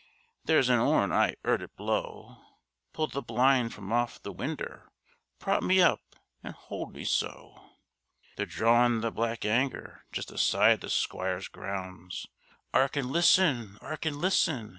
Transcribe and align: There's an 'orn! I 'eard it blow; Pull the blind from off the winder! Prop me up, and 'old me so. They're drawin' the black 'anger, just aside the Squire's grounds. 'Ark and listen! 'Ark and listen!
There's 0.45 0.67
an 0.67 0.79
'orn! 0.79 1.11
I 1.11 1.35
'eard 1.45 1.61
it 1.61 1.75
blow; 1.75 2.37
Pull 2.91 3.05
the 3.05 3.21
blind 3.21 3.71
from 3.71 3.93
off 3.93 4.19
the 4.19 4.31
winder! 4.31 4.91
Prop 5.37 5.61
me 5.61 5.79
up, 5.79 6.01
and 6.43 6.55
'old 6.71 6.95
me 6.95 7.05
so. 7.05 7.75
They're 8.35 8.47
drawin' 8.47 9.01
the 9.01 9.11
black 9.11 9.45
'anger, 9.45 10.03
just 10.11 10.31
aside 10.31 10.81
the 10.81 10.89
Squire's 10.89 11.47
grounds. 11.49 12.25
'Ark 12.73 12.95
and 12.95 13.11
listen! 13.11 13.77
'Ark 13.79 14.07
and 14.07 14.15
listen! 14.15 14.69